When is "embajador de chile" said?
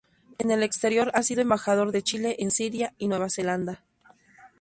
1.43-2.35